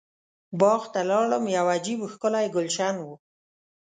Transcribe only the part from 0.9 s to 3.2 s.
ته لاړم یو عجب ښکلی ګلشن و.